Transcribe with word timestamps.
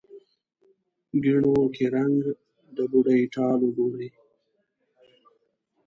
ګېڼو 1.23 1.55
کې 1.75 1.85
رنګ، 1.95 2.17
د 2.75 2.77
بوډۍ 2.91 3.21
ټال 3.33 3.59
وګورې 3.63 4.09